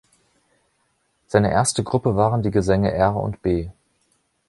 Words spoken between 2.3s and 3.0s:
die Gesänge